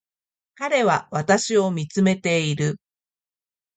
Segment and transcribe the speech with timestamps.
[0.55, 2.79] 彼は私を見つめている